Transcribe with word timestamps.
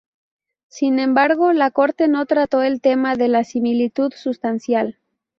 Sin 0.67 0.97
embargo, 0.97 1.53
la 1.53 1.69
corte 1.69 2.07
no 2.07 2.25
trató 2.25 2.63
el 2.63 2.81
tema 2.81 3.15
de 3.17 3.27
la 3.27 3.43
similitud 3.43 4.11
sustancial. 4.15 4.97